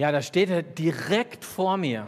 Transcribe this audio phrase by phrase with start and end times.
[0.00, 2.06] Ja, da steht er direkt vor mir.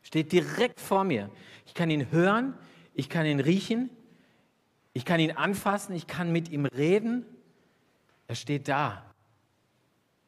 [0.00, 1.28] Steht direkt vor mir.
[1.66, 2.54] Ich kann ihn hören,
[2.94, 3.90] ich kann ihn riechen,
[4.92, 7.26] ich kann ihn anfassen, ich kann mit ihm reden.
[8.28, 9.04] Er steht da.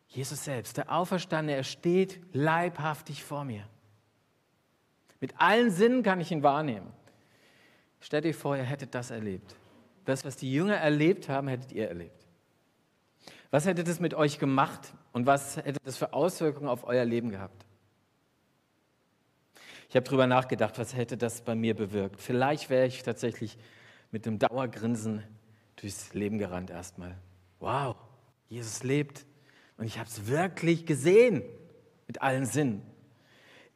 [0.09, 3.69] Jesus selbst, der Auferstandene, er steht leibhaftig vor mir.
[5.21, 6.93] Mit allen Sinnen kann ich ihn wahrnehmen.
[8.01, 9.55] Stellt euch vor, ihr hättet das erlebt.
[10.05, 12.24] Das, was die Jünger erlebt haben, hättet ihr erlebt.
[13.55, 17.31] Was hätte das mit euch gemacht und was hätte das für Auswirkungen auf euer Leben
[17.31, 17.65] gehabt?
[19.89, 22.21] Ich habe darüber nachgedacht, was hätte das bei mir bewirkt.
[22.21, 23.57] Vielleicht wäre ich tatsächlich
[24.11, 25.23] mit einem Dauergrinsen
[25.77, 27.17] durchs Leben gerannt erstmal.
[27.61, 27.95] Wow,
[28.49, 29.25] Jesus lebt
[29.77, 31.45] und ich habe es wirklich gesehen
[32.09, 32.83] mit allen Sinnen.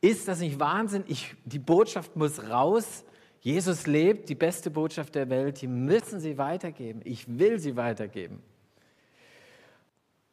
[0.00, 1.04] Ist das nicht Wahnsinn?
[1.06, 3.04] Ich, die Botschaft muss raus.
[3.42, 5.62] Jesus lebt, die beste Botschaft der Welt.
[5.62, 7.00] Die müssen sie weitergeben.
[7.04, 8.42] Ich will sie weitergeben.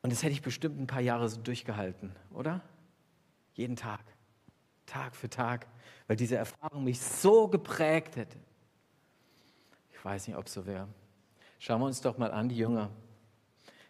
[0.06, 2.62] Und das hätte ich bestimmt ein paar Jahre so durchgehalten, oder?
[3.56, 4.02] Jeden Tag,
[4.86, 5.66] Tag für Tag,
[6.06, 8.38] weil diese Erfahrung mich so geprägt hätte.
[9.92, 10.88] Ich weiß nicht, ob es so wäre.
[11.58, 12.92] Schauen wir uns doch mal an, die Jünger.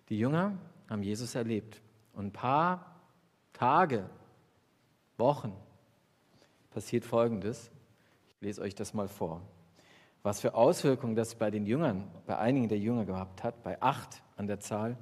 [0.07, 0.57] Die Jünger
[0.89, 1.81] haben Jesus erlebt.
[2.13, 2.95] Und ein paar
[3.52, 4.09] Tage,
[5.17, 5.52] Wochen
[6.69, 7.72] passiert Folgendes.
[8.29, 9.41] Ich lese euch das mal vor.
[10.23, 14.23] Was für Auswirkungen das bei den Jüngern, bei einigen der Jünger gehabt hat, bei acht
[14.38, 14.97] an der Zahl,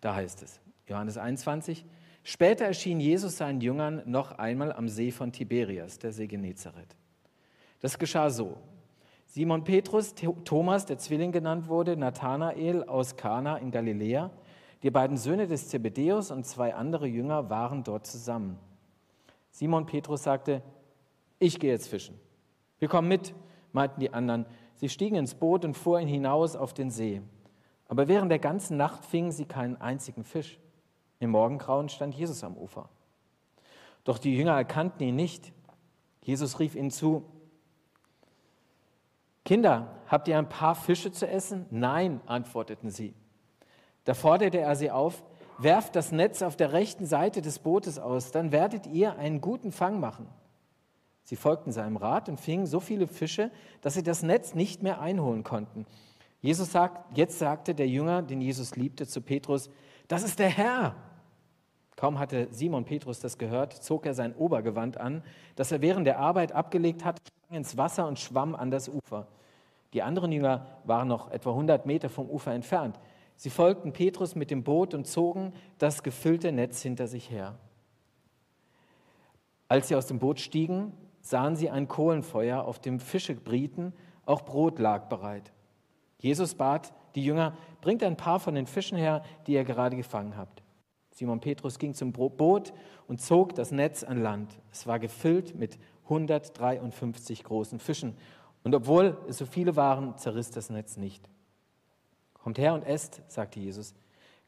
[0.00, 1.84] da heißt es, Johannes 21,
[2.22, 6.96] später erschien Jesus seinen Jüngern noch einmal am See von Tiberias, der See Genezareth.
[7.80, 8.56] Das geschah so.
[9.26, 14.30] Simon Petrus, Thomas, der Zwilling genannt wurde, Nathanael aus Kana in Galiläa,
[14.82, 18.58] die beiden Söhne des Zebedäus und zwei andere Jünger waren dort zusammen.
[19.50, 20.62] Simon Petrus sagte,
[21.38, 22.18] ich gehe jetzt fischen.
[22.78, 23.34] Wir kommen mit,
[23.72, 24.46] meinten die anderen.
[24.76, 27.20] Sie stiegen ins Boot und fuhren hinaus auf den See.
[27.88, 30.58] Aber während der ganzen Nacht fingen sie keinen einzigen Fisch.
[31.20, 32.88] Im Morgengrauen stand Jesus am Ufer.
[34.04, 35.52] Doch die Jünger erkannten ihn nicht.
[36.22, 37.24] Jesus rief ihnen zu,
[39.44, 41.64] Kinder, habt ihr ein paar Fische zu essen?
[41.70, 43.14] Nein, antworteten sie.
[44.04, 45.24] Da forderte er sie auf,
[45.56, 49.72] werft das Netz auf der rechten Seite des Bootes aus, dann werdet ihr einen guten
[49.72, 50.28] Fang machen.
[51.24, 53.50] Sie folgten seinem Rat und fingen so viele Fische,
[53.80, 55.86] dass sie das Netz nicht mehr einholen konnten.
[56.40, 59.70] Jesus sagt, jetzt sagte der Jünger, den Jesus liebte, zu Petrus,
[60.06, 60.94] das ist der Herr.
[61.96, 65.24] Kaum hatte Simon Petrus das gehört, zog er sein Obergewand an,
[65.56, 69.26] das er während der Arbeit abgelegt hat, sprang ins Wasser und schwamm an das Ufer.
[69.92, 73.00] Die anderen Jünger waren noch etwa 100 Meter vom Ufer entfernt.
[73.34, 77.58] Sie folgten Petrus mit dem Boot und zogen das gefüllte Netz hinter sich her.
[79.68, 83.92] Als sie aus dem Boot stiegen, sahen sie ein Kohlenfeuer, auf dem Fische brieten,
[84.24, 85.52] auch Brot lag bereit.
[86.18, 90.36] Jesus bat die Jünger, bringt ein paar von den Fischen her, die ihr gerade gefangen
[90.36, 90.62] habt.
[91.10, 92.72] Simon Petrus ging zum Boot
[93.08, 94.56] und zog das Netz an Land.
[94.70, 98.16] Es war gefüllt mit 153 großen Fischen.
[98.62, 101.28] Und obwohl es so viele waren, zerriss das Netz nicht.
[102.34, 103.94] Kommt her und esst, sagte Jesus.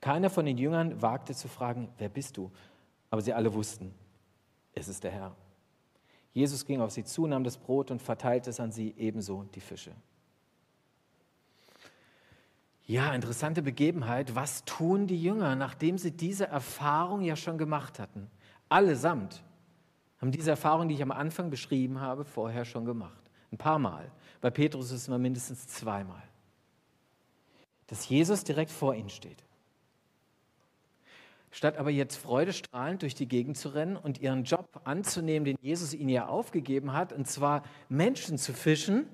[0.01, 2.51] Keiner von den Jüngern wagte zu fragen, wer bist du?
[3.11, 3.93] Aber sie alle wussten,
[4.73, 5.37] es ist der Herr.
[6.33, 9.61] Jesus ging auf sie zu, nahm das Brot und verteilte es an sie, ebenso die
[9.61, 9.93] Fische.
[12.91, 14.35] Ja, interessante Begebenheit.
[14.35, 18.29] Was tun die Jünger, nachdem sie diese Erfahrung ja schon gemacht hatten?
[18.69, 19.45] Allesamt
[20.21, 23.31] haben diese Erfahrung, die ich am Anfang beschrieben habe, vorher schon gemacht.
[23.53, 24.11] Ein paar Mal.
[24.41, 26.21] Bei Petrus ist es immer mindestens zweimal.
[27.87, 29.45] Dass Jesus direkt vor ihnen steht.
[31.53, 35.95] Statt aber jetzt freudestrahlend durch die Gegend zu rennen und ihren Job anzunehmen, den Jesus
[35.95, 39.07] ihnen ja aufgegeben hat, und zwar Menschen zu fischen,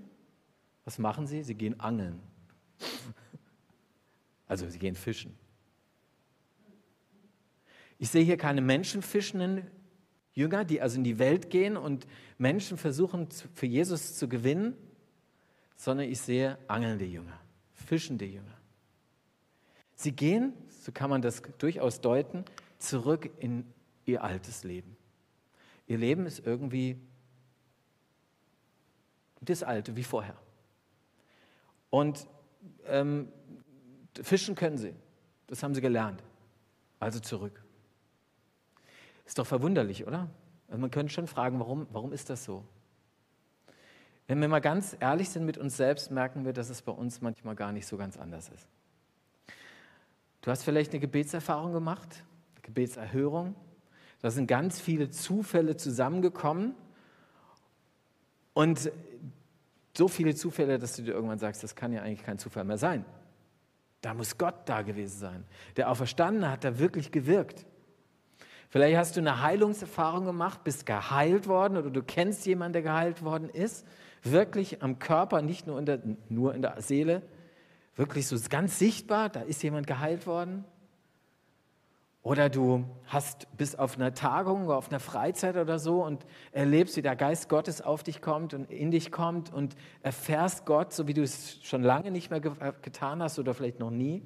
[0.86, 1.42] was machen sie?
[1.42, 2.22] Sie gehen angeln.
[4.46, 5.36] Also sie gehen fischen.
[7.98, 9.70] Ich sehe hier keine menschenfischenden
[10.32, 14.76] Jünger, die also in die Welt gehen und Menschen versuchen für Jesus zu gewinnen,
[15.76, 17.40] sondern ich sehe angelnde Jünger,
[17.72, 18.56] fischende Jünger.
[19.94, 22.44] Sie gehen, so kann man das durchaus deuten,
[22.78, 23.64] zurück in
[24.04, 24.96] ihr altes Leben.
[25.86, 27.00] Ihr Leben ist irgendwie
[29.40, 30.36] das alte wie vorher.
[31.88, 32.26] Und
[32.86, 33.32] ähm,
[34.22, 34.94] Fischen können sie.
[35.46, 36.22] Das haben sie gelernt.
[36.98, 37.62] Also zurück.
[39.26, 40.28] Ist doch verwunderlich, oder?
[40.68, 42.64] Also man könnte schon fragen, warum, warum ist das so?
[44.26, 47.20] Wenn wir mal ganz ehrlich sind mit uns selbst, merken wir, dass es bei uns
[47.20, 48.66] manchmal gar nicht so ganz anders ist.
[50.40, 52.24] Du hast vielleicht eine Gebetserfahrung gemacht,
[52.54, 53.54] eine Gebetserhörung.
[54.20, 56.74] Da sind ganz viele Zufälle zusammengekommen
[58.54, 58.90] und
[59.96, 62.78] so viele Zufälle, dass du dir irgendwann sagst, das kann ja eigentlich kein Zufall mehr
[62.78, 63.04] sein.
[64.06, 65.44] Da muss Gott da gewesen sein.
[65.76, 67.66] Der Auferstandene hat da wirklich gewirkt.
[68.68, 73.24] Vielleicht hast du eine Heilungserfahrung gemacht, bist geheilt worden oder du kennst jemanden, der geheilt
[73.24, 73.84] worden ist.
[74.22, 77.20] Wirklich am Körper, nicht nur in der, nur in der Seele.
[77.96, 80.64] Wirklich so ganz sichtbar, da ist jemand geheilt worden.
[82.26, 86.96] Oder du hast bis auf einer Tagung oder auf einer Freizeit oder so und erlebst,
[86.96, 91.06] wie der Geist Gottes auf dich kommt und in dich kommt und erfährst Gott, so
[91.06, 94.24] wie du es schon lange nicht mehr äh, getan hast oder vielleicht noch nie.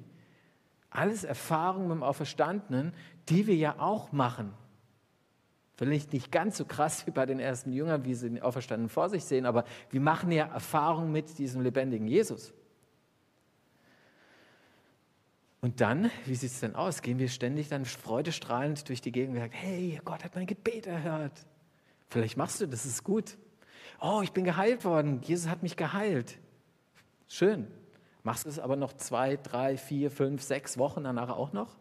[0.89, 2.93] Alles Erfahrungen mit dem Auferstandenen,
[3.29, 4.51] die wir ja auch machen.
[5.75, 9.09] Vielleicht nicht ganz so krass wie bei den ersten Jüngern, wie sie den Auferstandenen vor
[9.09, 12.51] sich sehen, aber wir machen ja Erfahrungen mit diesem lebendigen Jesus.
[15.61, 17.03] Und dann, wie sieht es denn aus?
[17.03, 20.87] Gehen wir ständig dann freudestrahlend durch die Gegend und sagen, hey, Gott hat mein Gebet
[20.87, 21.45] erhört.
[22.09, 23.37] Vielleicht machst du das, ist gut.
[23.99, 25.21] Oh, ich bin geheilt worden.
[25.21, 26.39] Jesus hat mich geheilt.
[27.27, 27.67] Schön.
[28.23, 31.77] Machst du es aber noch zwei, drei, vier, fünf, sechs Wochen danach auch noch?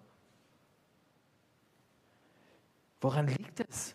[3.01, 3.95] Woran liegt es?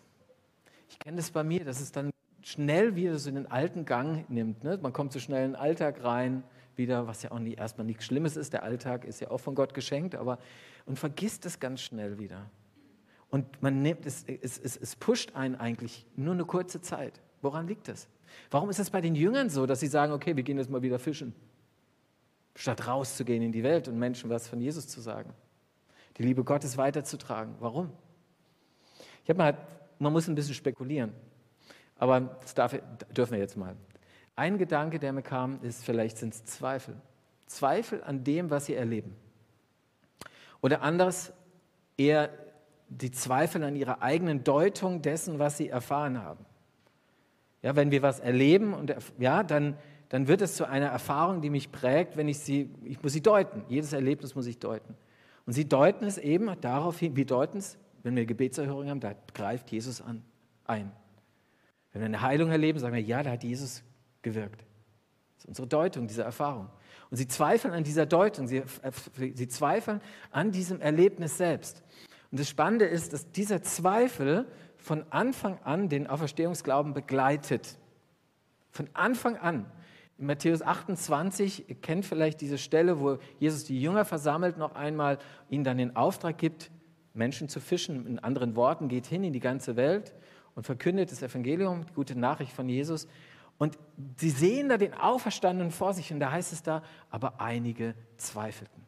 [0.90, 2.10] Ich kenne das bei mir, dass es dann
[2.42, 4.64] schnell wieder so in den alten Gang nimmt.
[4.64, 4.80] Ne?
[4.82, 6.44] Man kommt so schnell in den Alltag rein
[6.78, 8.54] wieder, was ja auch nie, erstmal nichts Schlimmes ist.
[8.54, 10.40] Der Alltag ist ja auch von Gott geschenkt, aber
[10.86, 12.50] und vergisst es ganz schnell wieder.
[13.30, 17.22] Und man nimmt es, es, es, es pusht einen eigentlich nur eine kurze Zeit.
[17.42, 18.08] Woran liegt das?
[18.52, 20.82] Warum ist es bei den Jüngern so, dass sie sagen, okay, wir gehen jetzt mal
[20.82, 21.34] wieder fischen,
[22.56, 25.34] statt rauszugehen in die Welt und Menschen was von Jesus zu sagen,
[26.18, 27.56] die Liebe Gottes weiterzutragen?
[27.60, 27.92] Warum?
[29.24, 29.58] Ich habe mal,
[30.00, 31.12] man muss ein bisschen spekulieren,
[31.98, 32.78] aber das darf,
[33.16, 33.76] dürfen wir jetzt mal.
[34.36, 36.96] Ein Gedanke, der mir kam, ist, vielleicht sind es Zweifel.
[37.46, 39.16] Zweifel an dem, was sie erleben.
[40.62, 41.32] Oder anders,
[41.98, 42.30] eher
[42.90, 46.46] die Zweifel an ihrer eigenen Deutung dessen, was sie erfahren haben.
[47.62, 49.78] Ja, wenn wir was erleben, und, ja, dann,
[50.10, 53.22] dann wird es zu einer Erfahrung, die mich prägt, wenn ich sie, ich muss sie
[53.22, 53.64] deuten.
[53.70, 54.96] Jedes Erlebnis muss ich deuten.
[55.46, 59.16] Und sie deuten es eben darauf hin, wir deuten es, wenn wir Gebetserhörung haben, da
[59.34, 60.24] greift Jesus an,
[60.66, 60.92] ein.
[61.92, 63.84] Wenn wir eine Heilung erleben, sagen wir, ja, da hat Jesus
[64.26, 64.66] gewirkt.
[65.36, 66.70] Das ist unsere Deutung dieser Erfahrung.
[67.10, 68.92] Und sie zweifeln an dieser Deutung, sie, äh,
[69.34, 70.02] sie zweifeln
[70.32, 71.82] an diesem Erlebnis selbst.
[72.32, 74.46] Und das Spannende ist, dass dieser Zweifel
[74.78, 77.78] von Anfang an den Auferstehungsglauben begleitet.
[78.72, 79.72] Von Anfang an.
[80.18, 85.20] In Matthäus 28, ihr kennt vielleicht diese Stelle, wo Jesus die Jünger versammelt, noch einmal
[85.50, 86.72] ihnen dann den Auftrag gibt,
[87.14, 88.06] Menschen zu fischen.
[88.08, 90.14] In anderen Worten, geht hin in die ganze Welt
[90.56, 93.08] und verkündet das Evangelium, die gute Nachricht von Jesus.
[93.58, 93.78] Und
[94.18, 98.84] sie sehen da den Auferstandenen vor sich und da heißt es da, aber einige zweifelten.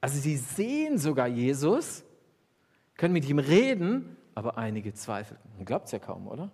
[0.00, 2.04] Also sie sehen sogar Jesus,
[2.96, 5.50] können mit ihm reden, aber einige zweifelten.
[5.56, 6.50] Man glaubt es ja kaum, oder?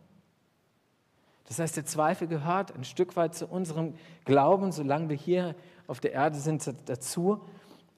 [1.46, 3.94] Das heißt, der Zweifel gehört ein Stück weit zu unserem
[4.24, 5.54] Glauben, solange wir hier
[5.86, 7.44] auf der Erde sind, dazu.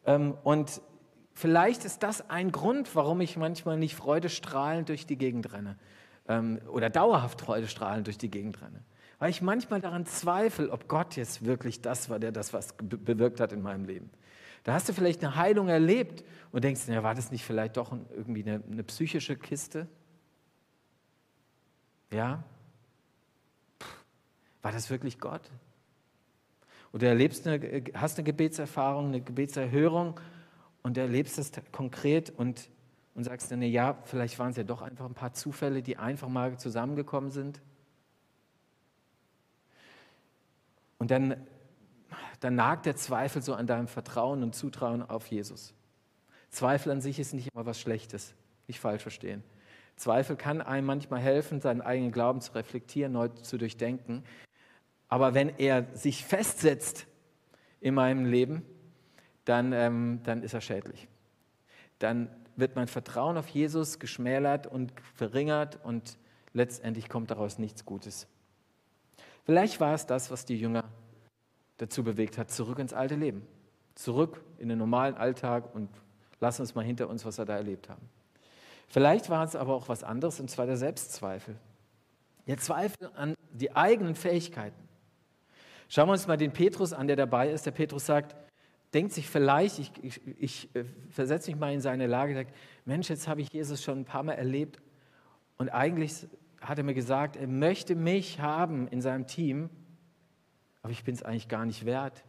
[0.05, 0.81] Ähm, und
[1.33, 5.79] vielleicht ist das ein Grund, warum ich manchmal nicht freudestrahlend durch die Gegend renne
[6.29, 8.83] ähm, oder dauerhaft freudestrahlend durch die Gegend renne
[9.19, 13.41] weil ich manchmal daran zweifle, ob Gott jetzt wirklich das war, der das was bewirkt
[13.41, 14.11] hat in meinem Leben.
[14.65, 17.97] Da hast du vielleicht eine Heilung erlebt und denkst, ja, war das nicht vielleicht doch
[18.11, 19.87] irgendwie eine, eine psychische Kiste?
[22.11, 22.43] Ja?
[24.63, 25.51] War das wirklich Gott?
[26.93, 30.19] Oder erlebst eine, hast eine Gebetserfahrung, eine Gebetserhörung
[30.83, 32.69] und erlebst es konkret und,
[33.15, 36.29] und sagst dann, ja, vielleicht waren es ja doch einfach ein paar Zufälle, die einfach
[36.29, 37.61] mal zusammengekommen sind?
[40.99, 41.47] Und dann,
[42.41, 45.75] dann nagt der Zweifel so an deinem Vertrauen und Zutrauen auf Jesus.
[46.51, 48.35] Zweifel an sich ist nicht immer was Schlechtes,
[48.67, 49.43] nicht falsch verstehen.
[49.97, 54.25] Zweifel kann einem manchmal helfen, seinen eigenen Glauben zu reflektieren, neu zu durchdenken.
[55.09, 57.07] Aber wenn er sich festsetzt
[57.81, 58.63] in meinem Leben,
[59.45, 61.09] dann, ähm, dann ist er schädlich.
[61.99, 66.19] Dann wird mein Vertrauen auf Jesus geschmälert und verringert und
[66.53, 68.27] letztendlich kommt daraus nichts Gutes.
[69.47, 70.85] Vielleicht war es das, was die Jünger
[71.77, 73.47] dazu bewegt hat, zurück ins alte Leben,
[73.95, 75.89] zurück in den normalen Alltag und
[76.41, 78.09] lassen uns mal hinter uns, was wir da erlebt haben.
[78.89, 81.57] Vielleicht war es aber auch was anderes, und zwar der Selbstzweifel.
[82.49, 84.89] Der Zweifel an die eigenen Fähigkeiten.
[85.89, 87.67] Schauen wir uns mal den Petrus an, der dabei ist.
[87.67, 88.35] Der Petrus sagt,
[88.95, 92.53] denkt sich vielleicht, ich, ich, ich äh, versetze mich mal in seine Lage, sagt,
[92.85, 94.81] Mensch, jetzt habe ich Jesus schon ein paar Mal erlebt
[95.57, 96.27] und eigentlich
[96.69, 99.71] hat er mir gesagt, er möchte mich haben in seinem Team,
[100.83, 102.25] aber ich bin es eigentlich gar nicht wert.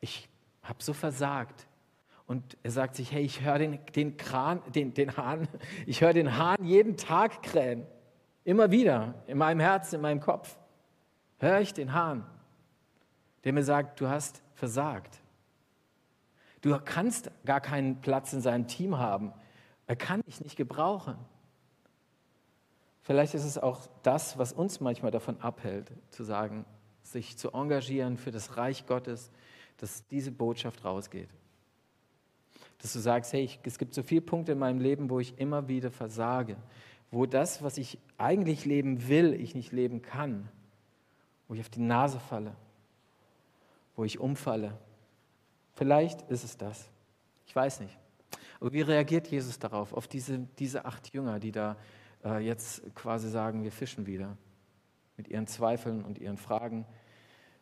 [0.00, 0.28] Ich
[0.62, 1.66] habe so versagt.
[2.26, 5.48] Und er sagt sich, hey, ich höre den, den, Kran, den, den Hahn,
[5.86, 7.86] ich höre den Hahn jeden Tag krähen.
[8.44, 10.56] Immer wieder, in meinem Herzen, in meinem Kopf.
[11.38, 12.24] Höre ich den Hahn,
[13.44, 15.20] der mir sagt, du hast versagt.
[16.62, 19.32] Du kannst gar keinen Platz in seinem Team haben.
[19.86, 21.16] Er kann dich nicht gebrauchen.
[23.06, 26.64] Vielleicht ist es auch das, was uns manchmal davon abhält, zu sagen,
[27.04, 29.30] sich zu engagieren für das Reich Gottes,
[29.76, 31.28] dass diese Botschaft rausgeht.
[32.78, 35.38] Dass du sagst, hey, ich, es gibt so viele Punkte in meinem Leben, wo ich
[35.38, 36.56] immer wieder versage,
[37.12, 40.48] wo das, was ich eigentlich leben will, ich nicht leben kann,
[41.46, 42.56] wo ich auf die Nase falle,
[43.94, 44.76] wo ich umfalle.
[45.74, 46.90] Vielleicht ist es das.
[47.46, 47.96] Ich weiß nicht.
[48.58, 51.76] Aber wie reagiert Jesus darauf, auf diese, diese acht Jünger, die da
[52.26, 54.36] äh, jetzt quasi sagen, wir fischen wieder,
[55.16, 56.84] mit ihren Zweifeln und ihren Fragen?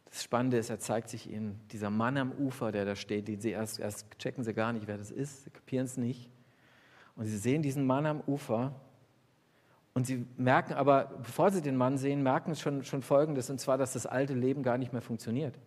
[0.07, 3.37] Das Spannende ist, er zeigt sich ihnen, dieser Mann am Ufer, der da steht, die
[3.37, 6.31] sie erst, erst checken sie gar nicht, wer das ist, sie kapieren es nicht.
[7.17, 8.75] Und sie sehen diesen Mann am Ufer
[9.93, 13.79] und sie merken aber, bevor sie den Mann sehen, merken schon, schon Folgendes, und zwar,
[13.79, 15.59] dass das alte Leben gar nicht mehr funktioniert.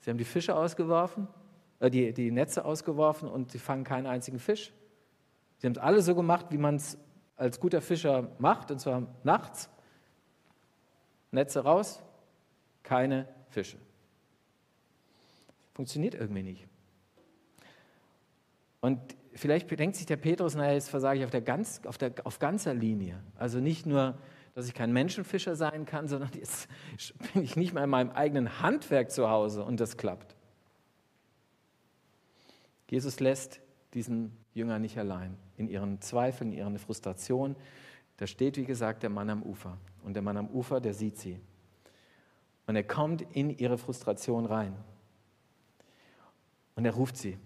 [0.00, 1.28] Sie haben die Fische ausgeworfen,
[1.80, 4.72] äh, die, die Netze ausgeworfen und sie fangen keinen einzigen Fisch.
[5.58, 6.98] Sie haben es alle so gemacht, wie man es
[7.36, 9.68] als guter Fischer macht, und zwar nachts.
[11.30, 12.02] Netze raus,
[12.82, 13.78] keine Fische.
[15.74, 16.66] Funktioniert irgendwie nicht.
[18.80, 19.00] Und
[19.34, 22.38] vielleicht denkt sich der Petrus, naja, jetzt versage ich auf, der ganz, auf, der, auf
[22.38, 23.22] ganzer Linie.
[23.36, 24.16] Also nicht nur,
[24.54, 26.68] dass ich kein Menschenfischer sein kann, sondern jetzt
[27.34, 30.34] bin ich nicht mal in meinem eigenen Handwerk zu Hause und das klappt.
[32.88, 33.60] Jesus lässt
[33.92, 37.56] diesen Jünger nicht allein in ihren Zweifeln, in ihren Frustrationen.
[38.16, 39.76] Da steht, wie gesagt, der Mann am Ufer.
[40.02, 41.40] Und der Mann am Ufer, der sieht sie.
[42.66, 44.74] Und er kommt in ihre Frustration rein.
[46.74, 47.38] Und er ruft sie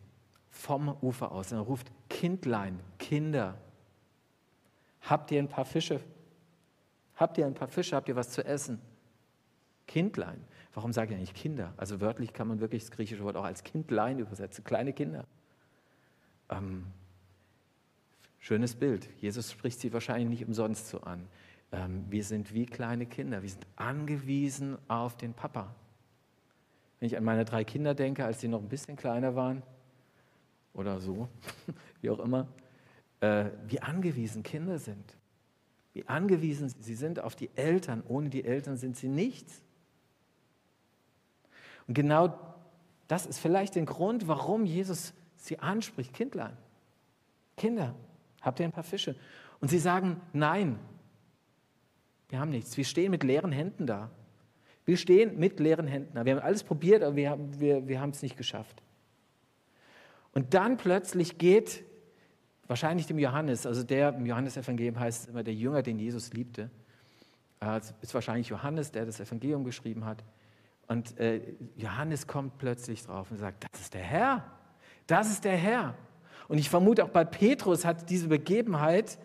[0.48, 1.52] vom Ufer aus.
[1.52, 3.56] Und er ruft, Kindlein, Kinder,
[5.02, 6.00] habt ihr ein paar Fische?
[7.16, 7.96] Habt ihr ein paar Fische?
[7.96, 8.80] Habt ihr was zu essen?
[9.86, 10.44] Kindlein.
[10.72, 11.74] Warum sage ich eigentlich Kinder?
[11.76, 15.26] Also wörtlich kann man wirklich das griechische Wort auch als Kindlein übersetzen, kleine Kinder.
[16.48, 16.86] Ähm,
[18.40, 19.08] schönes Bild.
[19.20, 21.28] Jesus spricht sie wahrscheinlich nicht umsonst so an.
[21.72, 23.42] Ähm, wir sind wie kleine Kinder.
[23.42, 25.74] Wir sind angewiesen auf den Papa.
[26.98, 29.62] Wenn ich an meine drei Kinder denke, als sie noch ein bisschen kleiner waren,
[30.74, 31.28] oder so,
[32.00, 32.48] wie auch immer,
[33.20, 35.16] äh, wie angewiesen Kinder sind.
[35.92, 38.02] Wie angewiesen sie sind auf die Eltern.
[38.06, 39.62] Ohne die Eltern sind sie nichts.
[41.86, 42.38] Und genau
[43.08, 46.14] das ist vielleicht der Grund, warum Jesus sie anspricht.
[46.14, 46.56] Kindlein,
[47.56, 47.94] Kinder,
[48.40, 49.16] habt ihr ein paar Fische?
[49.60, 50.78] Und sie sagen, nein,
[52.28, 52.76] wir haben nichts.
[52.76, 54.10] Wir stehen mit leeren Händen da.
[54.84, 56.24] Wir stehen mit leeren Händen da.
[56.24, 58.82] Wir haben alles probiert, aber wir haben, wir, wir haben es nicht geschafft.
[60.32, 61.84] Und dann plötzlich geht
[62.66, 66.70] wahrscheinlich dem Johannes, also der im Johannesevangelium heißt immer der Jünger, den Jesus liebte,
[67.60, 70.22] äh, ist wahrscheinlich Johannes, der das Evangelium geschrieben hat.
[70.86, 71.40] Und äh,
[71.76, 74.44] Johannes kommt plötzlich drauf und sagt, das ist der Herr,
[75.06, 75.94] das ist der Herr.
[76.50, 79.18] Und ich vermute auch bei Petrus hat diese Begebenheit,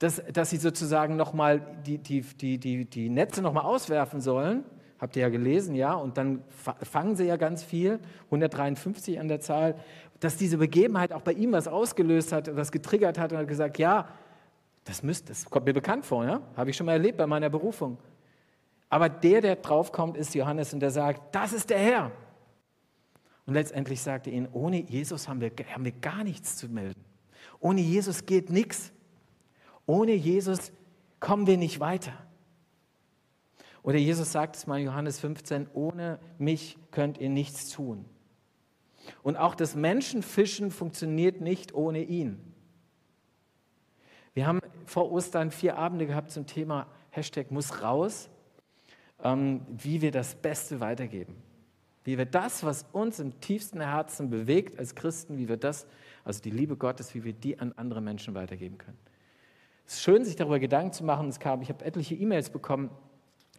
[0.00, 4.64] dass, dass sie sozusagen nochmal die, die, die, die, die Netze nochmal auswerfen sollen.
[4.98, 5.94] Habt ihr ja gelesen, ja?
[5.94, 9.76] Und dann fangen sie ja ganz viel, 153 an der Zahl
[10.22, 13.78] dass diese Begebenheit auch bei ihm was ausgelöst hat, was getriggert hat und hat gesagt,
[13.78, 14.08] ja,
[14.84, 16.40] das, müsst, das kommt mir bekannt vor, ja?
[16.56, 17.98] habe ich schon mal erlebt bei meiner Berufung.
[18.88, 22.12] Aber der, der draufkommt, ist Johannes und der sagt, das ist der Herr.
[23.46, 27.04] Und letztendlich sagte er ihnen, ohne Jesus haben wir, haben wir gar nichts zu melden.
[27.60, 28.92] Ohne Jesus geht nichts.
[29.86, 30.72] Ohne Jesus
[31.20, 32.12] kommen wir nicht weiter.
[33.82, 38.04] Oder Jesus sagt es mal in Johannes 15, ohne mich könnt ihr nichts tun.
[39.24, 42.38] Und auch das Menschenfischen funktioniert nicht ohne ihn.
[44.34, 48.30] Wir haben vor Ostern vier Abende gehabt zum Thema Hashtag muss raus,
[49.22, 51.36] ähm, wie wir das Beste weitergeben.
[52.04, 55.86] Wie wir das, was uns im tiefsten Herzen bewegt als Christen, wie wir das,
[56.24, 58.98] also die Liebe Gottes, wie wir die an andere Menschen weitergeben können.
[59.86, 61.28] Es ist schön, sich darüber Gedanken zu machen.
[61.28, 62.90] Es kam, ich habe etliche E-Mails bekommen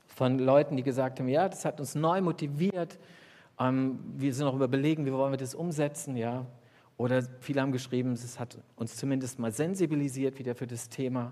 [0.07, 2.99] von Leuten, die gesagt haben, ja, das hat uns neu motiviert,
[3.59, 6.45] ähm, wir sind noch überlegen, wie wollen wir das umsetzen, ja.
[6.97, 11.31] Oder viele haben geschrieben, es hat uns zumindest mal sensibilisiert wieder für das Thema.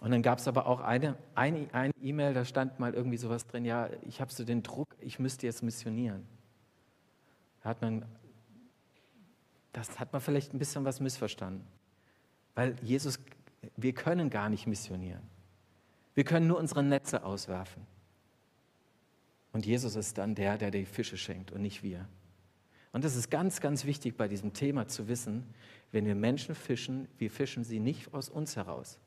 [0.00, 3.64] Und dann gab es aber auch eine E-Mail, eine, da stand mal irgendwie sowas drin,
[3.64, 6.26] ja, ich habe so den Druck, ich müsste jetzt missionieren.
[7.62, 8.06] Da hat man,
[9.72, 11.66] das hat man vielleicht ein bisschen was missverstanden.
[12.54, 13.20] Weil Jesus,
[13.76, 15.22] wir können gar nicht missionieren.
[16.14, 17.86] Wir können nur unsere Netze auswerfen.
[19.52, 22.08] Und Jesus ist dann der, der die Fische schenkt und nicht wir.
[22.92, 25.44] Und das ist ganz, ganz wichtig bei diesem Thema zu wissen,
[25.92, 28.98] wenn wir Menschen fischen, wir fischen sie nicht aus uns heraus.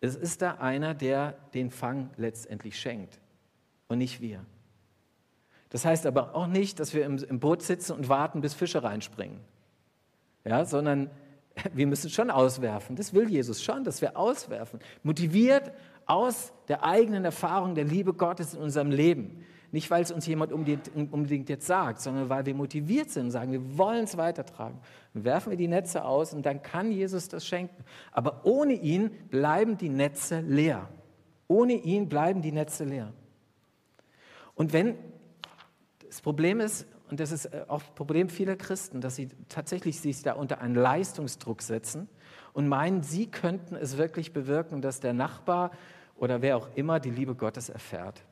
[0.00, 3.18] Es ist da einer, der den Fang letztendlich schenkt
[3.88, 4.44] und nicht wir.
[5.70, 8.82] Das heißt aber auch nicht, dass wir im, im Boot sitzen und warten, bis Fische
[8.82, 9.40] reinspringen,
[10.44, 11.10] ja, sondern
[11.72, 12.96] wir müssen schon auswerfen.
[12.96, 14.80] Das will Jesus schon, dass wir auswerfen.
[15.02, 15.72] Motiviert
[16.04, 19.44] aus der eigenen Erfahrung der Liebe Gottes in unserem Leben.
[19.76, 23.52] Nicht, weil es uns jemand unbedingt jetzt sagt, sondern weil wir motiviert sind und sagen,
[23.52, 24.78] wir wollen es weitertragen.
[25.12, 27.84] Dann werfen wir die Netze aus und dann kann Jesus das schenken.
[28.10, 30.88] Aber ohne ihn bleiben die Netze leer.
[31.46, 33.12] Ohne ihn bleiben die Netze leer.
[34.54, 34.94] Und wenn
[36.06, 40.22] das Problem ist, und das ist auch das Problem vieler Christen, dass sie tatsächlich sich
[40.22, 42.08] da unter einen Leistungsdruck setzen
[42.54, 45.70] und meinen, sie könnten es wirklich bewirken, dass der Nachbar
[46.16, 48.22] oder wer auch immer die Liebe Gottes erfährt.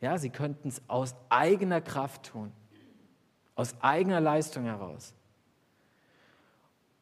[0.00, 2.52] Ja, sie könnten es aus eigener Kraft tun,
[3.54, 5.14] aus eigener Leistung heraus.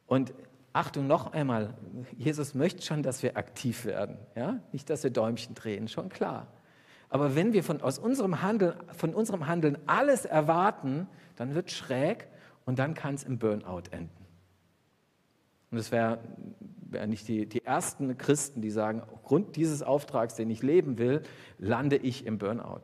[0.06, 0.32] Und
[0.72, 1.74] Achtung noch einmal,
[2.16, 4.60] Jesus möchte schon, dass wir aktiv werden, ja?
[4.72, 6.46] nicht, dass wir Däumchen drehen, schon klar.
[7.08, 12.28] Aber wenn wir von, aus unserem Handeln, von unserem Handeln alles erwarten, dann wird schräg
[12.64, 14.15] und dann kann es im Burnout enden.
[15.70, 16.18] Und es wären
[16.88, 21.22] wär nicht die, die ersten Christen, die sagen, aufgrund dieses Auftrags, den ich leben will,
[21.58, 22.82] lande ich im Burnout.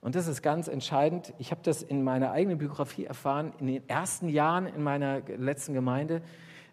[0.00, 1.32] Und das ist ganz entscheidend.
[1.38, 5.74] Ich habe das in meiner eigenen Biografie erfahren, in den ersten Jahren in meiner letzten
[5.74, 6.22] Gemeinde,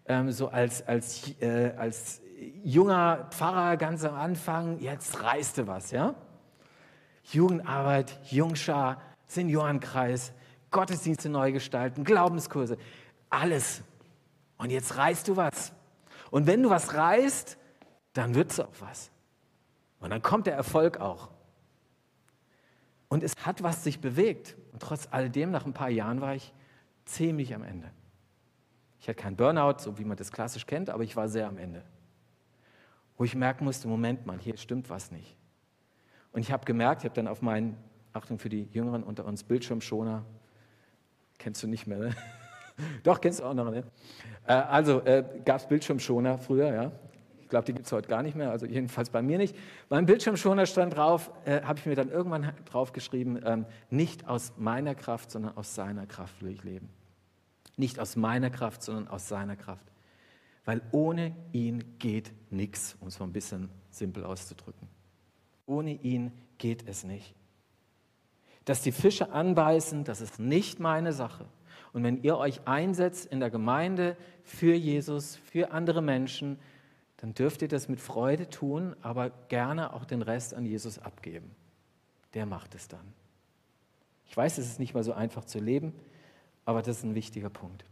[0.06, 2.22] ähm, so als, als, äh, als
[2.62, 6.14] junger Pfarrer ganz am Anfang, jetzt reiste was, ja?
[7.24, 10.32] Jugendarbeit, Jungschar, Seniorenkreis,
[10.70, 12.76] Gottesdienste neu gestalten, Glaubenskurse,
[13.30, 13.82] alles.
[14.58, 15.72] Und jetzt reißt du was.
[16.30, 17.58] Und wenn du was reißt,
[18.12, 19.10] dann wird es auch was.
[20.00, 21.30] Und dann kommt der Erfolg auch.
[23.08, 24.56] Und es hat was sich bewegt.
[24.72, 26.52] Und trotz alledem, nach ein paar Jahren war ich
[27.04, 27.90] ziemlich am Ende.
[29.00, 31.58] Ich hatte keinen Burnout, so wie man das klassisch kennt, aber ich war sehr am
[31.58, 31.84] Ende
[33.16, 35.36] wo ich merken musste, Moment mal, hier stimmt was nicht.
[36.32, 37.76] Und ich habe gemerkt, ich habe dann auf meinen,
[38.12, 40.24] Achtung für die Jüngeren unter uns, Bildschirmschoner,
[41.38, 42.16] kennst du nicht mehr, ne?
[43.02, 43.84] Doch, kennst du auch noch, ne?
[44.46, 46.92] Äh, also äh, gab es Bildschirmschoner früher, ja.
[47.40, 49.56] Ich glaube, die gibt es heute gar nicht mehr, also jedenfalls bei mir nicht.
[49.88, 54.54] Beim Bildschirmschoner stand drauf, äh, habe ich mir dann irgendwann drauf geschrieben, ähm, nicht aus
[54.56, 56.88] meiner Kraft, sondern aus seiner Kraft will ich leben.
[57.76, 59.86] Nicht aus meiner Kraft, sondern aus seiner Kraft
[60.66, 64.88] weil ohne ihn geht nichts, um es mal ein bisschen simpel auszudrücken.
[65.64, 67.34] Ohne ihn geht es nicht.
[68.64, 71.46] Dass die Fische anbeißen, das ist nicht meine Sache.
[71.92, 76.58] Und wenn ihr euch einsetzt in der Gemeinde für Jesus, für andere Menschen,
[77.18, 81.50] dann dürft ihr das mit Freude tun, aber gerne auch den Rest an Jesus abgeben.
[82.34, 83.14] Der macht es dann.
[84.26, 85.94] Ich weiß, es ist nicht mal so einfach zu leben,
[86.64, 87.84] aber das ist ein wichtiger Punkt.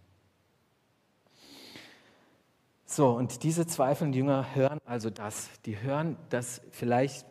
[2.87, 5.49] So, und diese zweifelnden Jünger hören also das.
[5.65, 7.27] Die hören, dass vielleicht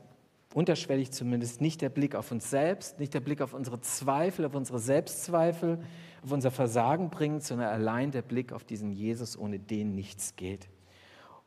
[0.53, 4.55] unterschwellig zumindest nicht der Blick auf uns selbst, nicht der Blick auf unsere Zweifel, auf
[4.55, 5.83] unsere Selbstzweifel,
[6.23, 10.69] auf unser Versagen bringt, sondern allein der Blick auf diesen Jesus, ohne den nichts geht.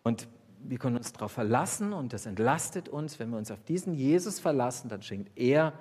[0.02, 0.28] Und
[0.60, 3.18] wir können uns darauf verlassen und das entlastet uns.
[3.18, 5.72] Wenn wir uns auf diesen Jesus verlassen, dann schenkt er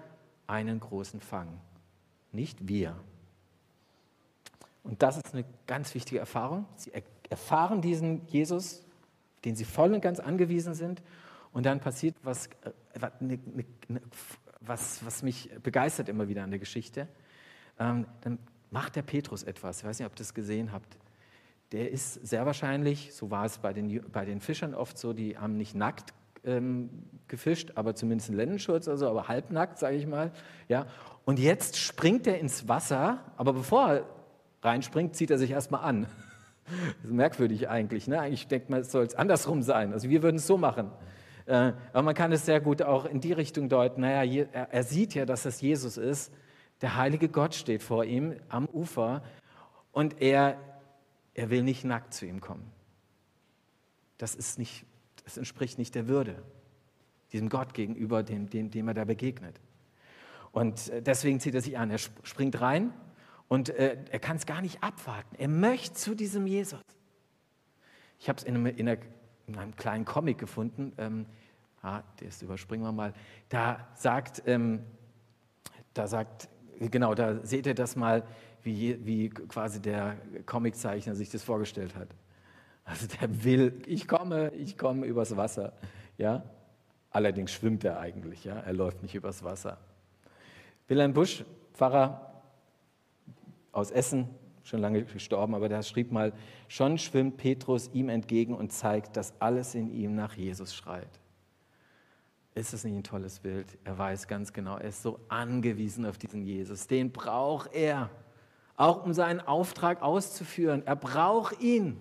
[0.48, 1.60] einen großen Fang,
[2.32, 2.96] nicht wir.
[4.84, 6.66] Und das ist eine ganz wichtige Erfahrung.
[6.76, 6.92] Sie
[7.30, 8.84] erfahren diesen Jesus,
[9.44, 11.02] den sie voll und ganz angewiesen sind.
[11.52, 12.72] Und dann passiert was, äh,
[13.20, 14.02] ne, ne, ne,
[14.62, 17.08] was, was mich begeistert immer wieder an der Geschichte.
[17.80, 18.38] Ähm, dann
[18.71, 19.80] macht der Petrus etwas.
[19.80, 20.97] Ich weiß nicht, ob ihr das gesehen habt.
[21.71, 25.38] Der ist sehr wahrscheinlich, so war es bei den, bei den Fischern oft so, die
[25.38, 26.13] haben nicht nackt
[26.45, 26.89] ähm,
[27.28, 30.32] gefischt, aber zumindest einen Lendenschurz oder so, aber halbnackt, sage ich mal.
[30.67, 30.86] Ja.
[31.25, 34.06] Und jetzt springt er ins Wasser, aber bevor er
[34.62, 36.08] reinspringt, zieht er sich erstmal an.
[36.67, 38.08] Das ist merkwürdig eigentlich.
[38.08, 38.19] Ne?
[38.19, 39.93] Eigentlich denkt man, es soll es andersrum sein.
[39.93, 40.89] Also wir würden es so machen.
[41.45, 44.01] Äh, aber man kann es sehr gut auch in die Richtung deuten.
[44.01, 46.34] Naja, er sieht ja, dass das Jesus ist.
[46.82, 49.24] Der heilige Gott steht vor ihm am Ufer
[49.92, 50.60] und er,
[51.34, 52.70] er will nicht nackt zu ihm kommen.
[54.18, 54.86] Das, ist nicht,
[55.24, 56.44] das entspricht nicht der Würde,
[57.32, 59.60] diesem Gott gegenüber, dem, dem, dem er da begegnet.
[60.52, 61.92] Und äh, deswegen zieht er sich an.
[61.92, 62.94] Er springt rein
[63.48, 65.36] und äh, er kann es gar nicht abwarten.
[65.38, 66.80] Er möchte zu diesem Jesus.
[68.20, 68.88] Ich habe es in, in,
[69.48, 70.94] in, einem kleinen Comic gefunden.
[70.98, 71.26] Ähm,
[71.82, 73.14] ah, das überspringen wir mal.
[73.50, 74.84] Da sagt, ähm,
[75.94, 78.24] da sagt, genau, da seht ihr das mal,
[78.64, 82.10] wie, wie quasi der Comiczeichner sich das vorgestellt hat.
[82.84, 85.74] Also der will, ich komme, ich komme übers Wasser.
[86.18, 86.44] Ja?
[87.10, 88.60] Allerdings schwimmt er eigentlich, ja?
[88.60, 89.78] er läuft nicht übers Wasser.
[90.88, 92.44] Wilhelm Busch, Pfarrer
[93.72, 94.30] aus Essen,
[94.64, 96.34] schon lange gestorben, aber der schrieb mal,
[96.68, 101.20] schon schwimmt Petrus ihm entgegen und zeigt, dass alles in ihm nach Jesus schreit.
[102.56, 103.68] Ist das nicht ein tolles Bild?
[103.84, 106.88] Er weiß ganz genau, er ist so angewiesen auf diesen Jesus.
[106.88, 108.10] Den braucht er.
[108.78, 110.84] auch um seinen Auftrag auszuführen.
[110.86, 111.98] Er braucht ihn.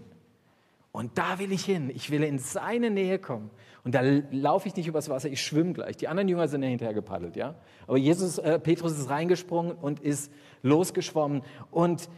[0.91, 1.91] Und da will ich hin.
[1.93, 3.51] Ich will in seine Nähe kommen.
[3.83, 5.97] Und da laufe ich nicht übers Wasser, ich schwimme gleich.
[5.97, 7.57] Die anderen Jünger sind ja hinterher gepaddelt, ja.
[7.87, 11.43] Aber Jesus, äh, Petrus ist reingesprungen und ist losgeschwommen.
[11.71, 12.09] Und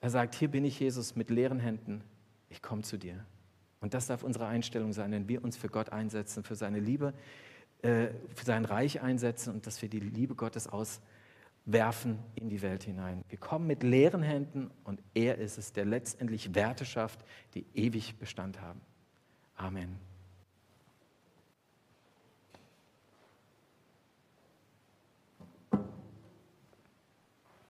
[0.00, 2.04] er sagt: Hier bin ich, Jesus, mit leeren Händen.
[2.50, 3.24] Ich komme zu dir.
[3.84, 7.12] Und das darf unsere Einstellung sein, wenn wir uns für Gott einsetzen, für seine Liebe,
[7.82, 11.02] äh, für sein Reich einsetzen und dass wir die Liebe Gottes aus
[11.66, 13.26] werfen in die Welt hinein.
[13.28, 18.18] Wir kommen mit leeren Händen und er ist es, der letztendlich Werte schafft, die ewig
[18.18, 18.80] Bestand haben.
[19.54, 19.98] Amen.